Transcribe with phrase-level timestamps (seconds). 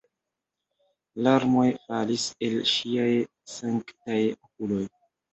[1.25, 3.11] Larmoj falis el ŝiaj
[3.57, 4.81] sanktaj okuloj.